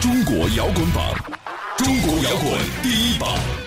[0.00, 1.14] 中国摇滚榜，
[1.78, 3.65] 中国摇滚第一榜。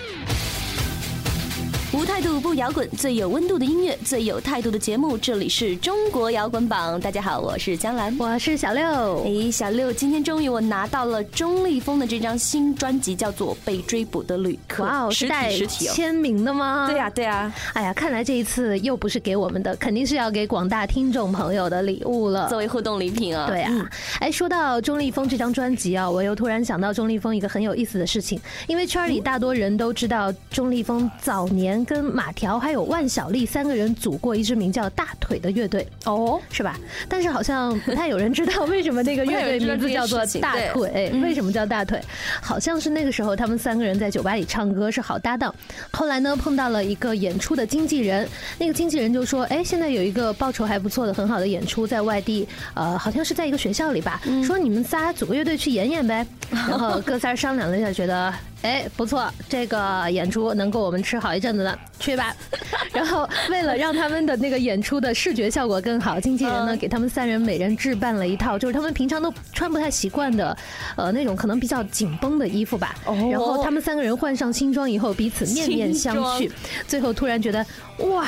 [1.92, 5.18] 无态度不摇滚，最有温度的音乐，最有态度的节目。
[5.18, 9.24] 这里是中国摇滚榜，大家好，我是江兰，我是小六。
[9.24, 14.84] 哎，小六，今天终于我拿到了钟立风的这张新专辑，叫做《被追捕的旅客》。
[14.86, 16.86] 哇哦，实体实体签名的吗？
[16.88, 17.52] 对呀对呀。
[17.72, 23.48] 哎呀，看来这一次又不是给我们的，肯定是要给广大听众朋友的礼物了，作为互动礼品啊。
[23.48, 23.90] 对啊。
[24.20, 32.58] 哎，说到钟立风这张专辑啊，我又突然想到钟立风一个很有意思的事情，因为圈里大多人都知道钟立风早年跟马条。
[32.58, 36.78] 还有万晓利三个人组过一支名叫大腿的乐队哦，是吧？
[37.08, 42.00] 但是好像不太有人知道为什么那个乐队名字叫做大腿，为什么叫大腿？
[42.42, 45.54] 好像是那个时候他们三个人在酒吧里唱歌是好搭档，
[45.90, 58.32] 后来呢碰到了一个演出的经纪人，那个经纪人就说：“哎，现在有一个报酬还不错的很好的演出在外地，呃，好像是在一个学校里吧，说你们仨组个乐队去演演呗。”然后哥仨商量了一下，觉得。
[58.62, 62.34] 哎，不错，这个演出能够我们吃好一阵子呢，去吧。
[62.92, 70.56] 然后为了让他们的那个演出的视觉效果更好，经纪人呢给他们三人每人置办了一套，就是他们平常都穿不太习惯的，
[70.96, 72.94] 呃，那种可能比较紧绷的衣服吧。
[73.30, 76.50] 然后他们三个人换上新装以后，彼此面面相觑。
[76.86, 77.64] 最后突然觉得，
[77.98, 78.26] 哇，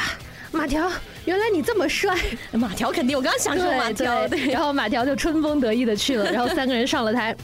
[0.50, 0.90] 马条，
[1.26, 2.16] 原来你这么帅！
[2.52, 4.50] 马条肯定，我刚刚想说马条，对。
[4.50, 7.36] 然后马条就春风得意的去了，然后三个人上了台。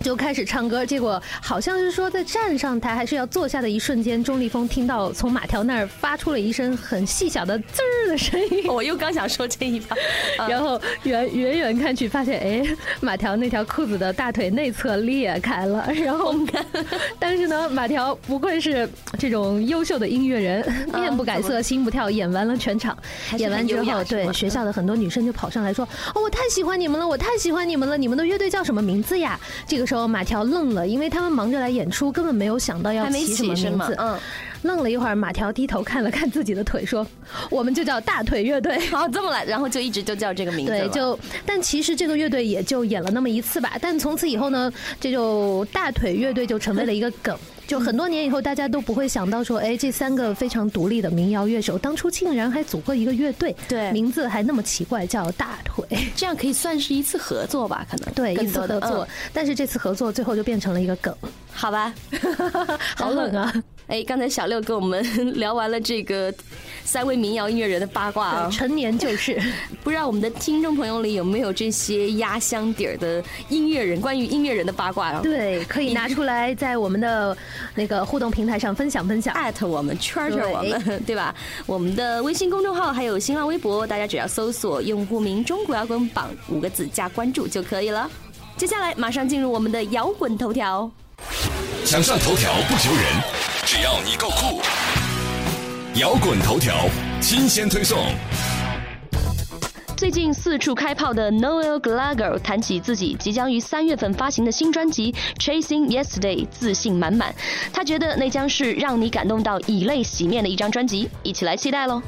[0.00, 8.66] 就开始唱歌，结果好像是说在站上台还是要坐下的一瞬间，钟立风听到从马条那儿发出了一声很细小的滋儿的声音。
[8.70, 9.96] 我又刚想说这一把，
[10.46, 15.90] 然后远远远看去，发现哎，马条那条裤子的大腿内侧裂开了。
[15.92, 16.34] 然后，
[17.18, 18.88] 但是呢，马条不愧是
[19.18, 22.96] 这种优秀的音乐人，面不改色心不跳，演完了全场。
[23.38, 25.84] 演完之后，对学校的很多女生就跑上来说
[26.14, 30.06] ：“哦，我太喜欢你们了，我太喜欢你们了，你们的乐队叫什么名字呀？”这个时候。
[30.16, 33.94] 马条愣了，因为他们忙着来演出，根本没有想到要起什么名字。
[33.98, 34.18] 嗯，
[34.62, 37.06] 愣了一会儿，马条低头看了看自己的腿，说
[37.50, 38.76] ：“我们就叫大腿乐队。
[38.94, 40.72] ”哦，这么来，然后就一直就叫这个名字。
[40.72, 43.72] 对，就但其实这个乐队也就演了那么一次吧。
[43.80, 47.36] 但从此以后呢，这就大腿乐队就成为了一个梗。
[47.66, 55.84] 就很多年以后，大家都不会想到说，哎，这三个非常独立的民谣乐手，当初竟然还组过一个乐队，对，名字还那么奇怪，叫大腿。
[56.14, 57.86] 这样可以算是一次合作吧？
[57.90, 59.06] 可能对，一次合作。
[59.32, 61.14] 但是这次合作最后就变成了一个梗，
[61.52, 61.92] 好吧？
[62.96, 63.52] 好冷啊！
[63.88, 65.00] 哎，刚才小六跟我们
[65.38, 66.32] 聊完了这个
[66.84, 69.40] 三位民谣音乐人的八卦啊，陈年旧事。
[69.84, 75.20] 不知道我们的听众朋友里有没有这些压箱底儿的音乐人，关于音乐人的八卦啊？
[75.22, 77.36] 对，可以拿出来在我们的
[77.76, 81.32] 那个互动平台上分享分享，艾特我们，圈圈我们， 对吧？
[81.64, 88.10] 我们的微信公众号还有新浪微博，大家只要搜索用户名“中国摇滚榜”五个字加关注就可以了。
[88.56, 90.90] 接下来马上进入我们的摇滚头条。
[91.84, 93.45] 想上头条不求人。
[93.68, 94.60] 只要你够酷，
[95.98, 96.88] 摇滚头条
[97.20, 97.98] 新鲜推送。
[99.96, 107.34] 最近四处开炮的 Noel Gallagher 谈起自己即将于三月份发行的新专辑《Chasing Yesterday》，自信满满。
[107.72, 112.00] 他觉得那将是让你感动到以泪洗面的一张专辑，一起来期待喽。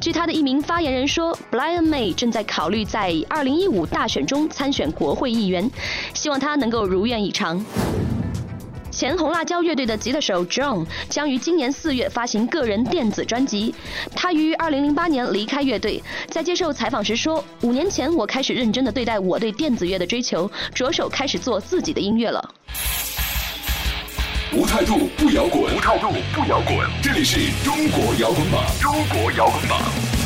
[0.00, 5.68] 据他的一名发言人说，Brian May 正在考虑在2015大选中参选国会议员，
[6.14, 7.60] 希望他能够如愿以偿。
[8.98, 13.72] 前红辣椒乐队的吉他手 John 将于今年四月发行个人电子专辑。
[14.12, 22.52] 他于二零零八年离开乐队，在接受采访时说：“五年前我开始认真的对待我对电子乐的追求，着手开始做自己的音乐了。”
[24.52, 26.76] 无态度不摇滚，无态度不摇滚。
[27.00, 30.17] 这里是中国摇滚榜，中国摇滚榜。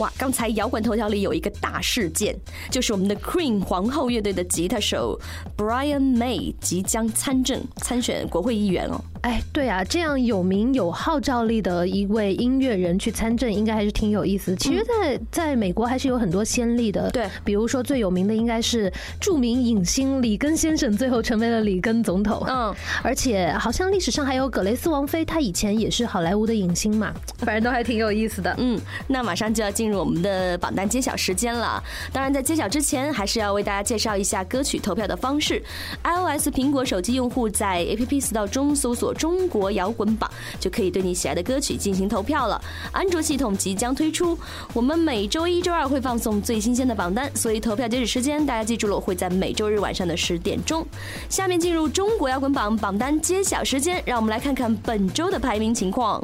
[0.00, 0.10] 哇！
[0.16, 2.34] 刚才摇滚头条里有一个大事件，
[2.70, 5.20] 就是我们的 Queen 皇后乐队的吉他手
[5.58, 8.98] Brian May 即将参政参选国会议员哦。
[9.22, 14.56] 哎，对啊，这样有名有号召力的一位音乐人去参政，应该还是挺有意思。
[14.56, 17.10] 其实，在在美国还是有很多先例的。
[17.10, 18.90] 对，比如说最有名的应该是
[19.20, 22.42] 著名影星里根先生，最后成为了里根总统。
[22.48, 28.54] 嗯，而且好像历史上还有葛雷斯王妃，她以前也是好莱坞的影星嘛，反正都还挺有意思的。
[28.56, 31.82] 嗯，那马上就要进入我们的榜单揭晓时间了。
[32.10, 35.62] 当然，在揭晓之前，还是要为大家介绍一下歌曲投票的方式。
[36.04, 39.09] iOS 苹果手机用户在 App Store 中搜索。
[39.12, 42.60] 中国摇滚榜就可以对你喜爱的歌曲进行投票了。
[42.92, 44.38] 安卓系统即将推出，
[44.72, 50.86] 我们每周一、周二会放送最新鲜的榜单，所以投票截止时间大家记住了，会在每周日晚上的十点钟。
[51.28, 56.22] 下面进入中国摇滚榜榜单揭晓时间，让我们来看看本周的排名情况。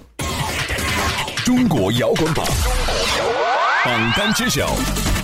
[1.44, 2.44] 中国摇滚榜
[3.84, 5.15] 榜单揭晓。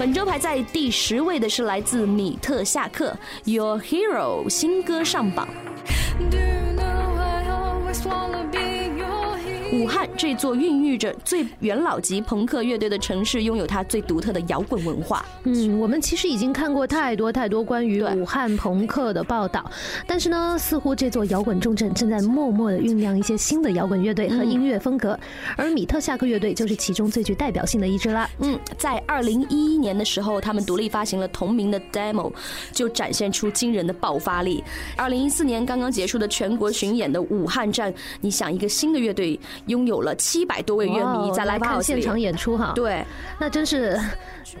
[0.00, 3.14] 本周排在第十位的是来自米特夏克
[3.52, 5.46] 《Your Hero》新歌上榜。
[9.72, 15.24] 武汉这座孕育着最元老级朋克乐队的城市，拥有它最独特的摇滚文化。
[15.44, 19.70] 嗯，我们其实已经看过太多太多关于武汉朋克的报道，
[20.08, 25.18] 但是呢，似乎这座摇滚重镇正在默默的酝酿一些新的摇滚乐队和音乐风格，
[25.56, 28.28] 而米特夏克乐队就是其中最具代表性的一支啦。
[28.40, 32.32] 嗯，在二零一一年的时候，他们独立发行了同名的 demo，
[32.72, 34.64] 就展现出惊人的爆发力。
[34.96, 39.38] 二零一四年刚刚结束的全国巡演的武汉站，你想一个新的乐队。
[39.66, 43.04] 拥有了七百多位乐迷在来看现场演出哈，对，
[43.38, 43.98] 那真是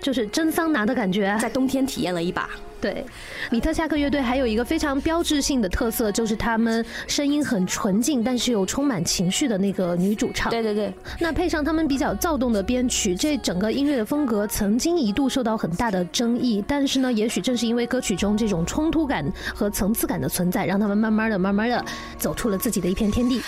[0.00, 2.48] 就是真桑拿的感觉，在冬天体验了一把。
[2.80, 3.04] 对，
[3.50, 10.50] 米特夏克乐队还有一个非常标志性的特色，就是他们声音很纯净，但是又充满情绪的那个女主唱。
[10.50, 16.64] 对对对，那配上他们比较躁动的编曲，这整个音乐的风格曾经一度受到很大的争议。
[16.66, 21.84] 但是呢，也许正是因为歌曲中这种冲突感和层次感的存在，让他们慢慢的、慢慢的
[22.16, 23.42] 走出了自己的一片天地。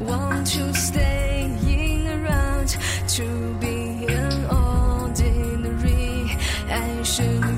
[0.00, 2.76] Want to staying around
[3.08, 6.36] to be an ordinary.
[6.68, 7.55] I should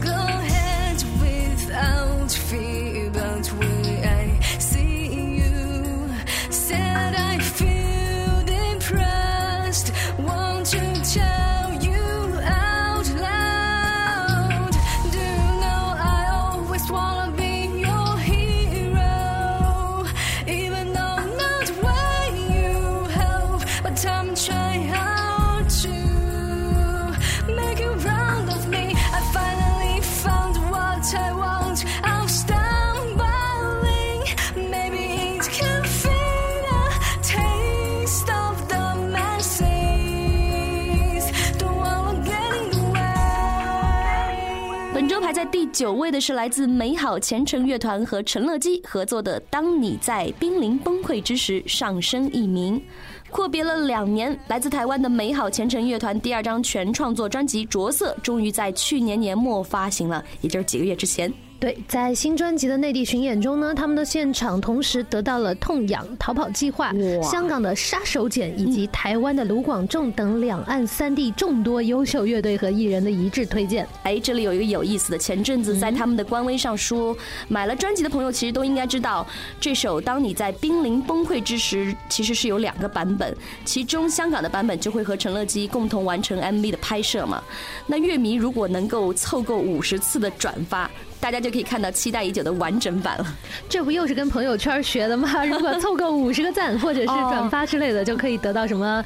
[45.79, 52.83] 九位的是来自美好前程乐团和陈乐基合作的《当你在濒临崩溃之时》上升一名。
[53.31, 61.33] 阔别了两年，来自台湾的美好前程乐团第二张全创作专辑《着色》终于在去年年末发行了，也就是几个月之前。
[61.61, 73.85] 对，在新专辑的内地巡演中呢，他们的现场同时得到了痛痒、逃跑计划、香港的杀手锏以及台湾的卢广仲等两岸三地众多优秀乐队和艺人的一致推荐。
[74.05, 77.17] 哎，这里有一个有意思的，前阵子在他们的官微上说，
[77.49, 79.27] 买了专辑的朋友其实都应该知道，
[79.61, 87.43] 这首《当你在濒临崩溃之时》其实是有两个版本，其中香港的版本就会和陈乐基共同完成 MV 的拍摄嘛。
[87.89, 90.89] 那乐迷如果能够凑够五十次的转发。
[91.21, 93.27] 大家就可以看到期待已久的完整版了，
[93.69, 95.29] 这不又是跟朋友圈学的吗？
[95.45, 99.05] 如果凑够五十个赞或者是转发之类的，就可以得到什么，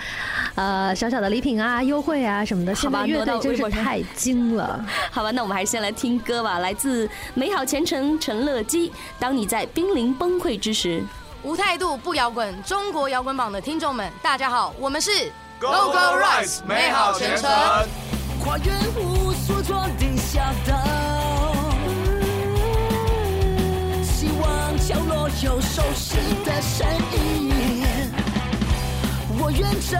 [0.55, 2.75] 呃，小小的礼品啊、优惠啊什么的。
[2.75, 4.85] 好吧，乐队真是太精了。
[5.11, 8.93] 好吧，那我们还是先来听歌吧，来自美好前程陈乐基。
[9.19, 11.03] 当你在濒临崩溃之时，
[11.43, 15.11] 无态度不摇滚，中国摇滚榜的听众们，大家好，我们是
[15.59, 17.51] Go Go Rise 美好前程。
[18.45, 20.77] 跨越无所着地下道，
[25.41, 27.51] 有熟悉的身影。
[29.39, 29.61] 我愿
[29.91, 29.97] 这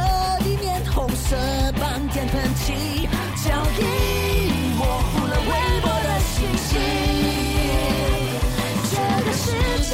[0.47, 1.37] 一面红色
[1.81, 3.09] 斑点喷漆，
[3.43, 3.83] 脚印
[4.77, 6.69] 模糊了微薄的信息。
[8.91, 9.45] 这个世
[9.91, 9.93] 界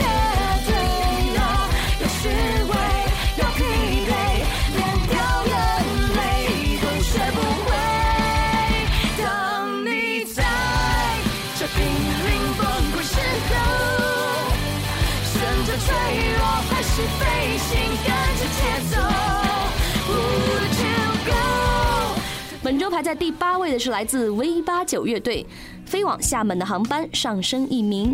[22.98, 25.46] 排在第八位的是来自 V 八九乐队，
[25.86, 28.12] 飞往厦门的航班上升一名。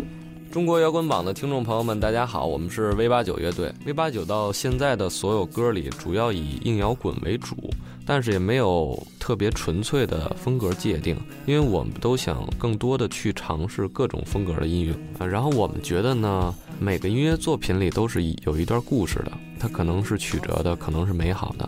[0.51, 3.73] 中国摇滚榜的听众朋友们，大家好，我们是 V 八九乐队。
[3.83, 7.55] V 八九到现在的所有歌里，主要以硬摇滚为主，
[8.05, 15.25] 但是也没有特别纯粹的风格界定，因为我们都想更多的去尝试各种风格的音乐啊。
[15.25, 21.67] 然后我们觉得呢，每个音乐作品里都是有一段故事的，它可能是曲折的，可能是美好的。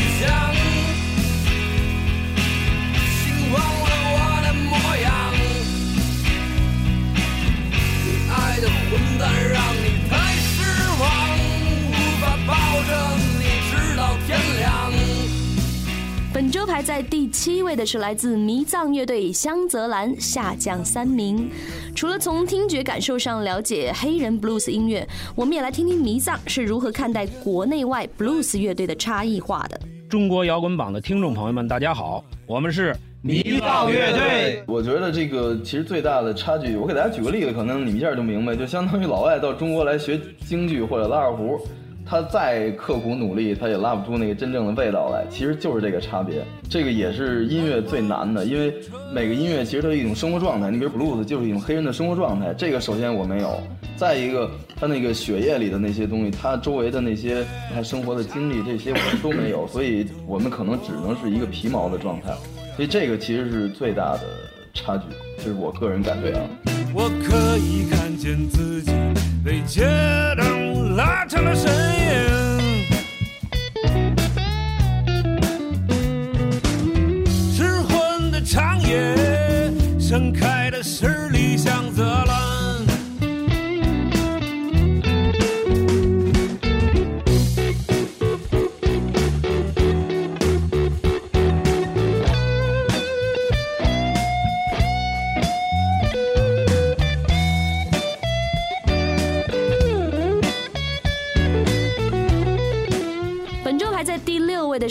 [16.51, 21.49] 本周排在第七位的是来自迷藏乐队香泽兰，下降三名。
[21.95, 29.79] 除了从听觉感受上了解黑人 blues 音乐，我们也来听听迷藏是如何看待国内外 blues 乐队的差异化的。
[30.09, 34.61] 中国摇滚榜的听众朋友们，大家好，我们是迷藏乐队。
[34.67, 41.57] 我觉得这个其实最大的差距，我给大家举个例子，可能你们一下就明白，就相当于老外到中国来学京剧或者拉二胡，
[42.05, 45.25] 他再刻苦努力，他也拉不出那个真正的味道来。
[45.29, 48.73] 其实就是这个差别，这个也是音乐最难的，因为
[49.13, 50.69] 每个音乐其实都是一种生活状态。
[50.69, 53.61] 你比如 blues 就是一种黑人的生活状态，这个首先我没有。
[53.95, 62.33] 再一个，他那个血液里的那些东西，他周围的那些他生活的经历，这些我们都没有，所以我们可能只能是一个皮毛的状态。
[62.75, 64.21] 所以这个其实是最大的
[64.73, 65.03] 差距，
[65.37, 66.41] 这是我个人感觉啊。
[66.95, 68.91] 我可以看见自己
[69.45, 69.83] 被街
[70.35, 70.60] 灯
[71.27, 72.00] 成了神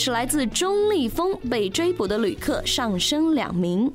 [0.01, 3.93] 是来自钟立风，被追捕的旅客上升两名。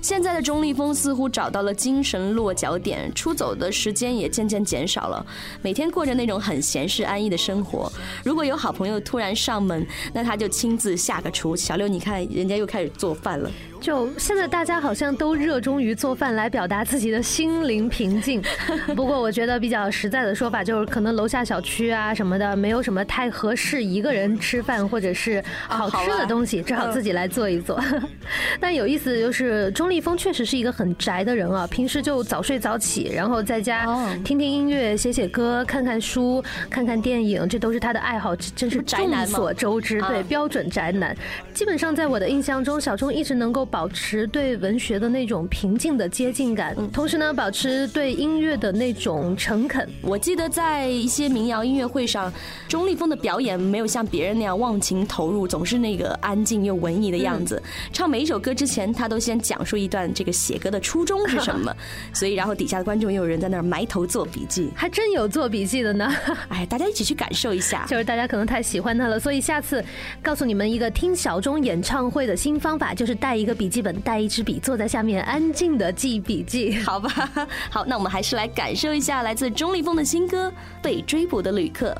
[0.00, 5.24] 现在的钟立风似乎找到了精神落脚点，出走的时间也渐渐减少了，
[5.60, 7.92] 每天过着那种很闲适安逸的生活。
[8.24, 11.54] 如果有好朋友突然上门，那他就亲自下个厨。
[11.54, 13.50] 小六，你看人家又开始做饭了。
[13.82, 18.40] 就现在大家好像都热衷于做饭来表达自己的心灵平静。
[18.94, 27.82] 不过我觉得比较实在的说法就是，可能楼下小区啊什么的，没有什么太合适一个人吃饭或者是好吃的东西，只好自己来做一做。
[28.60, 33.84] 但有意思的就是，钟立风确实是一个很宅的人啊，平时就早睡早起，然后在家
[34.24, 40.00] 听听音乐、写写歌、看看书、看看电影，这都是他的爱好，真是 众所周知。
[40.02, 41.16] 对，啊标准宅男。
[41.52, 49.88] 基本上在我的印象中，小钟一直能够保持对文学的那种平静的接近感，同时呢，保持对音乐的那种诚恳。
[50.02, 52.30] 我记得在一些民谣音乐会上，
[52.68, 57.60] 钟立风的表演没有像别人那样忘情投入，总是那个安静又文艺的样子。
[57.94, 61.74] 唱每一首歌之前，他都先讲述一段这个写歌的初衷是什么，
[62.12, 66.12] 所以然后底下的观众又有人在那儿埋头做笔记，还真有做笔记的呢。
[66.50, 67.86] 哎，大家一起去感受一下。
[67.88, 69.82] 就是大家可能太喜欢他了，所以下次
[70.22, 76.74] 告诉你们一个听小钟演唱会的新方法，就是带一个笔记本，带一支笔，坐在下面安静的记笔记。
[76.80, 77.30] 好吧，
[77.70, 80.48] 好，那我们还是来感受一下来自钟立风的新歌
[80.82, 81.90] 《被追捕的旅客》。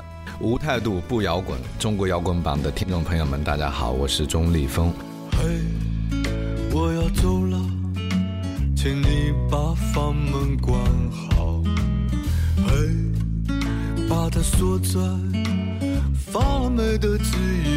[0.41, 4.91] 无态度不摇滚，中国摇滚榜的听众朋友们，大家好，我是钟立风。
[5.31, 5.61] 嘿，
[6.73, 7.57] 我要走了，
[8.75, 10.77] 请你把房门关
[11.09, 11.63] 好。
[12.67, 12.73] 嘿，
[14.09, 14.99] 把它锁在
[16.13, 17.72] 发霉的记忆里。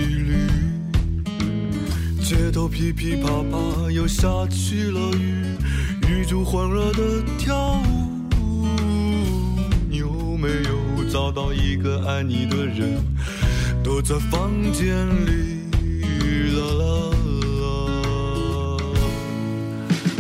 [2.56, 5.44] 街头噼噼啪啪又下起了雨，
[6.08, 7.82] 雨珠欢乐的跳
[8.40, 8.66] 舞。
[9.90, 10.08] 你有
[10.38, 12.96] 没有找到一个爱你的人？
[13.84, 15.66] 躲在房间里。
[16.56, 16.84] 啦啦
[17.60, 17.66] 啦！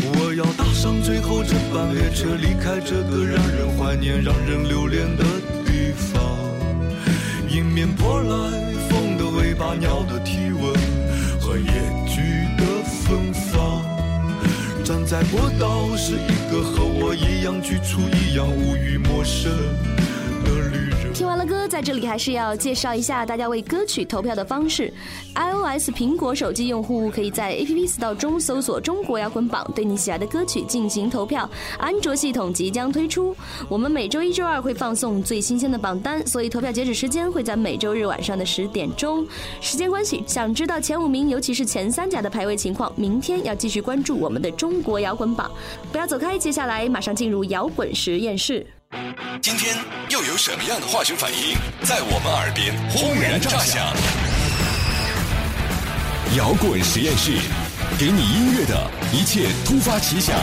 [0.04, 5.24] 我要搭上最后这班列车，离开这个让人怀念、让人留恋的
[5.64, 6.20] 地方。
[7.48, 10.74] 迎面扑来风的尾巴、鸟的体温
[14.86, 19.50] 站在过道是一个和我一样局促、一样无语、陌生。
[21.16, 24.92] 听完了歌，在这里还是要介绍一下大家为歌曲投票的方式。
[25.34, 31.48] iOS 苹果手机用户可以在 App Store 中搜索“中国摇滚榜”，对你喜爱的歌曲进行投票。
[31.78, 33.34] 安卓系统即将推出，
[33.66, 39.26] 我们每周一、周二会放送最新鲜的榜单，所以投票截止时间会在每周日晚上的十点钟。
[39.62, 45.50] 时间关系，想知道前五名，尤其是前三甲的排位情况，明天要继续关注我们的中国摇滚榜。
[45.90, 48.66] 不要走开，接下来马上进入摇滚实验室。
[49.42, 49.76] 今天
[50.10, 53.84] 又有什么样的化学反应在我们耳边轰然炸响？
[56.36, 57.32] 摇滚实验室，
[57.98, 60.36] 给你音乐的一切突发奇想。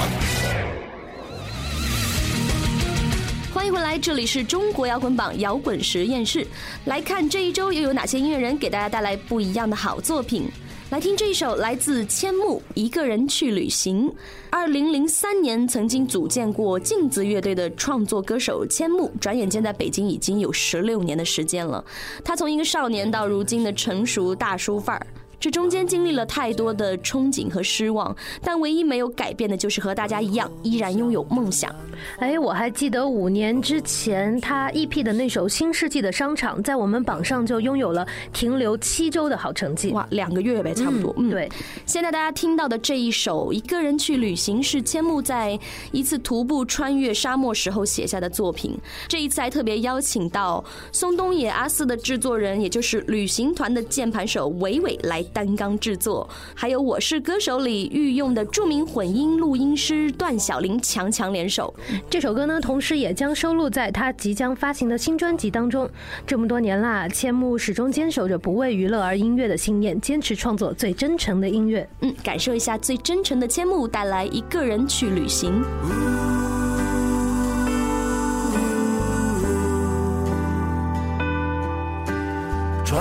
[3.53, 6.45] 欢迎回来，这里是中国摇滚榜摇滚实验室。
[6.85, 10.51] 来看这一周又有哪些音乐人给大家带来不一样的好作品。
[10.93, 14.07] 来听这一首来自千木《一个人去旅行》。
[14.51, 21.83] 二零零三年曾经组建过镜子乐队的创作歌手千木，转眼间在北京已经有十六年的时间了。
[22.23, 25.07] 他从一个少年到如今的成熟大叔范儿。
[25.43, 31.69] 这中间经历了太多的憧憬和失望，但唯一没有改变的就是和大家一样，依然拥有梦想。
[32.17, 39.91] 哎，我还记得五年之前他 EP 的那首《新世纪的商场》，在我们榜上就拥有了停留七周的好成绩。
[39.91, 41.13] 哇，两个月呗，差不多。
[41.17, 41.51] 嗯，对。
[41.85, 45.59] 现在大家听到的这一首《一个人去旅行》是千木在
[45.91, 48.79] 一次徒步穿越沙漠时候写下的作品。
[49.09, 55.21] 这一次还特别邀请到松东野阿四的制作人，也就是旅行团的键盘手伟伟来。
[55.33, 61.73] 担纲制作，还有《我是歌手》里御用的著名混音录音师段小林强强联手。
[62.09, 65.89] 这首歌呢，同时也将收录在他即将发行的新专辑当中。
[66.27, 71.87] 这么多年啦，千木始终坚守着不为娱乐而音乐的信念，坚持创作最真诚的音乐。
[72.01, 75.63] 嗯，感受一下最真诚的千木带来一个人去旅行。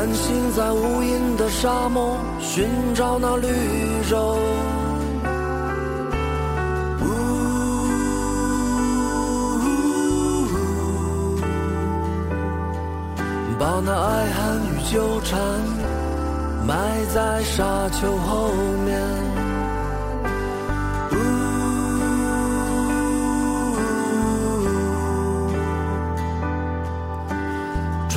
[0.02, 3.46] 穿行在无垠的沙漠，寻找那绿
[4.10, 4.36] 洲。
[13.60, 15.38] 把那爱恨与纠缠
[16.66, 16.74] 埋
[17.14, 18.50] 在沙丘后
[18.84, 19.31] 面。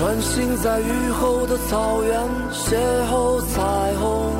[0.05, 2.21] 穿行在雨后的草原，
[2.53, 2.75] 邂
[3.09, 3.59] 逅彩
[3.95, 4.35] 虹。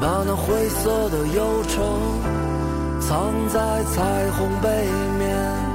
[0.00, 2.00] 把那灰色的忧愁
[3.00, 5.69] 藏在彩虹背面。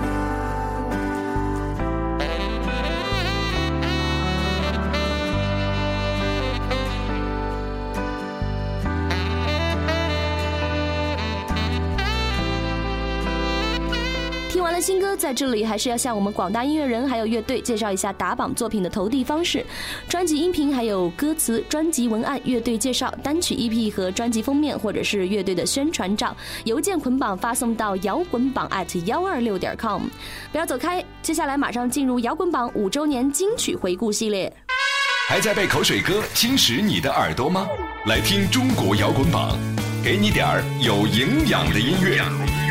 [15.16, 19.66] 在这里还是要向我们广大音乐人还有乐队介绍一下打榜作品的投递方式：
[20.10, 30.04] 专辑音频、还有歌词、专辑文案、乐队介绍、单曲 EP 和专辑封面，或者是乐队的宣传照，邮件捆绑发送到摇滚榜 at 幺二六点 com。
[30.52, 34.52] 不要走开，接下来马上进入摇滚榜五周年金曲回顾系列。
[35.28, 37.68] 还在被口水歌侵蚀你的耳朵吗？
[38.06, 39.58] 来听中国摇滚榜，
[40.04, 42.65] 给你点儿有营养的音乐。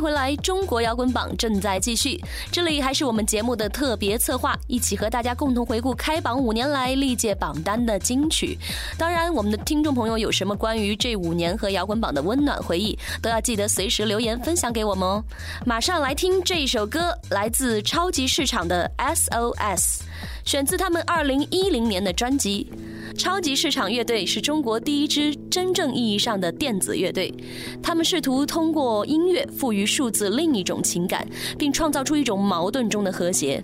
[0.00, 2.22] 回来，中国摇滚榜正在继续。
[2.50, 8.58] 这里还是我们节目的特别策划，一起和大家共同回顾开榜五年来历届榜单的金曲。
[8.96, 15.22] 当然，我们的听众朋友有什么关于这五年和摇滚榜的温暖回忆，都要记得随时留言分享给我们哦。
[15.64, 20.00] 马上来听这首歌，来自超级市场的 SOS，
[20.44, 22.70] 选自他们二零一零年的专辑。
[23.18, 27.34] 超级市场乐队是中国第一支真正意义上的电子乐队，
[27.82, 31.26] 他们试图通过音乐赋予数字另一种情感，
[31.58, 33.60] 并创造出一种矛盾中的和谐。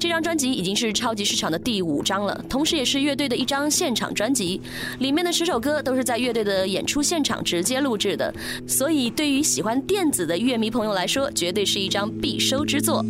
[0.00, 4.58] 这张专辑已经是超级市场的第五张了，同时也是乐队的一张现场专辑，
[5.00, 8.34] 里面的十首歌都是在乐队的演出现场直接录制的，
[8.66, 13.04] 所以对于喜欢电子的乐迷朋友来说，绝对是一张必收之作。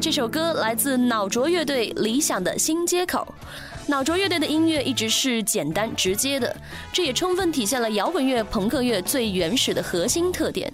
[0.00, 3.34] 这首歌来自脑浊乐队《理想的新街口》。
[3.88, 6.54] 脑浊乐队的音乐一直是简单直接的，
[6.92, 10.70] 这也充分体现了摇滚乐、朋克乐最原始的核心特点。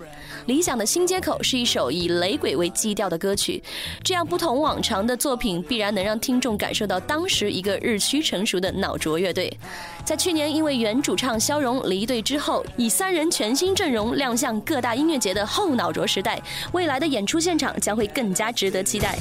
[0.47, 3.63] 理想的新街口是一首以雷鬼为基调的歌曲，
[4.03, 9.51] 这样不同往常的作品必然能让听众感受到当时一个日趋成熟的脑浊乐队。
[10.05, 19.17] 在去年因为原主唱肖荣离队之后，以三人全新阵容亮相各大音乐节的后脑浊时代，未来的演出现场将会更加值得期待。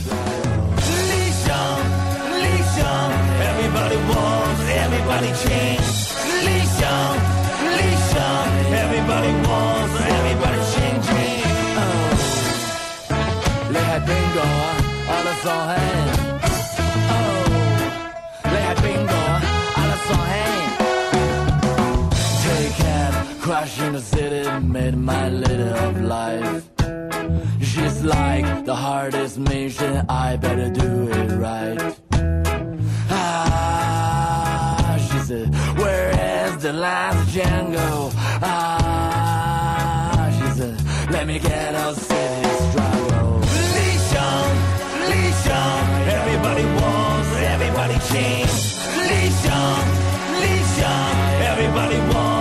[3.72, 5.88] ，Everybody wants, everybody change。
[6.44, 6.80] 理想，
[7.76, 8.16] 理想，
[8.82, 11.40] Everybody wants, everybody changing。
[13.70, 14.64] 你系边个啊？
[15.10, 15.70] 我哋傻閪。
[18.44, 19.40] 你系边个啊？
[19.76, 20.32] 我哋傻閪。
[22.42, 26.62] Take cab, crash in the city, made my little of life.
[27.60, 31.80] She's like the hardest mission, I better do it right.
[35.29, 35.45] Lisa.
[35.81, 36.11] Where
[36.45, 38.11] is the last Django?
[38.41, 40.81] Ah, she said,
[41.11, 43.39] let me get a city struggle.
[43.75, 44.49] Legion,
[45.11, 45.79] Legion,
[46.17, 48.77] everybody wants, everybody changed.
[48.97, 49.83] Legion,
[50.41, 51.15] Legion,
[51.51, 52.32] everybody wants.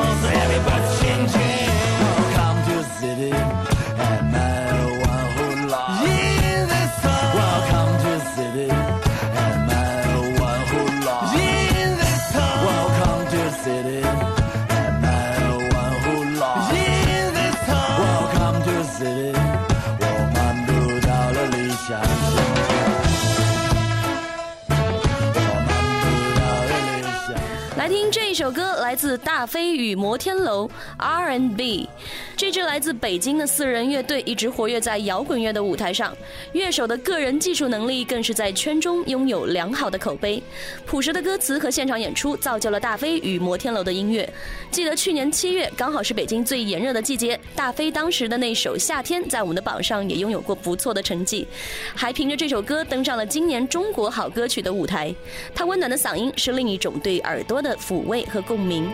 [29.42, 31.88] 大飞与摩天楼 R&B。
[32.36, 36.16] 这支来自北京的四人乐队一直活跃在摇滚乐的舞台上，
[36.52, 40.40] 乐手的个人技术能力更是在圈中拥有良好的口碑。
[40.86, 44.32] 朴实的歌词和现场演出造就了大飞与摩天楼的音乐。
[44.70, 51.48] 记得去年七月，刚好是北京最炎热的季节，大飞当时的那首《夏天》在我们的榜上也拥有过不错的成绩，
[51.96, 55.12] 还凭着这首歌登上了今年中国好歌曲的舞台。
[55.52, 58.88] 他温暖的嗓音是另一种对耳朵的抚慰和共鸣。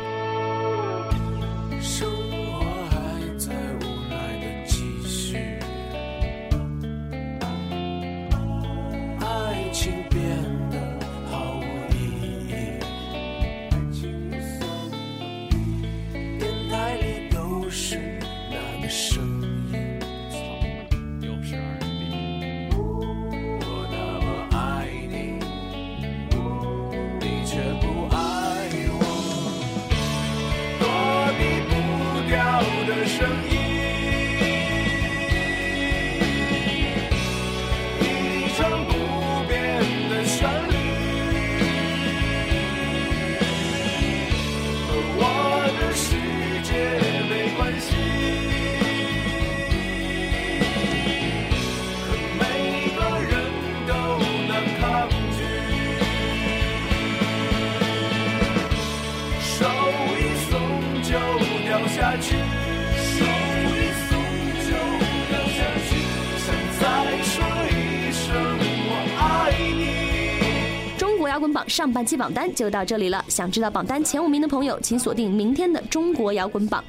[71.78, 73.24] 上半期榜单就到这里了。
[73.28, 76.82] 想知道榜单前五名的朋友，请锁定明天的中国摇滚榜。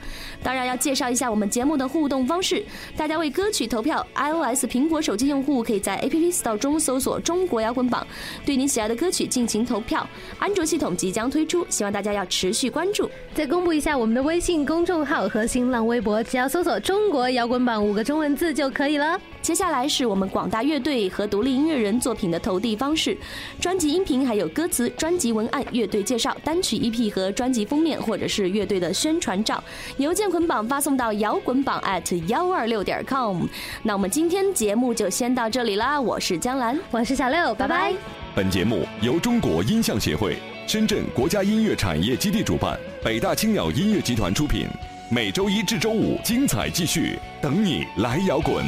[0.50, 2.66] 当然要介绍一下我们节目的互动方式，
[2.98, 4.04] 大家为歌曲投票。
[4.16, 8.08] iOS 苹果手机用户可以在 App Store 中搜索“中国摇滚榜”，
[8.44, 10.10] 对你喜爱的歌曲进行投票。
[10.40, 13.08] 安卓系统即将推出，希望大家要持续关注。
[13.36, 19.22] 再公布一下我们的微信公众号和新浪微博，只要搜索“中国摇滚榜”五个中文字就可以了。
[19.44, 23.16] 接下来是我们广大乐队和独立音乐人作品的投递方式：
[23.62, 29.64] 专辑音频、还有歌词、专辑文案、乐队介绍、单曲 EP 和专辑封面，或者是乐队的宣传照，
[29.98, 33.44] 邮件捆绑发送到摇滚榜 at 幺二六点 com。
[33.84, 37.94] 那我们今天节目就先到这里啦，我是江兰，我是小六，拜拜。
[38.34, 44.66] 本节目由中国音像协会、深圳国家音乐产业基地主办，北大青鸟音乐集团出品。
[45.10, 48.64] 每周一至周五精彩继续，等你来摇滚。